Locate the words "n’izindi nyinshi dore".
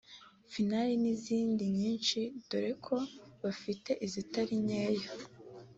1.01-2.71